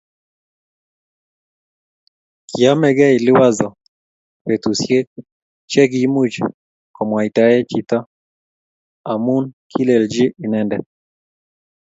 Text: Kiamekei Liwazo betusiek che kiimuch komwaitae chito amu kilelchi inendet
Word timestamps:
Kiamekei 2.49 3.17
Liwazo 3.25 3.67
betusiek 4.45 5.07
che 5.71 5.81
kiimuch 5.91 6.35
komwaitae 6.95 7.57
chito 7.69 7.97
amu 9.11 9.35
kilelchi 9.71 10.25
inendet 10.45 10.85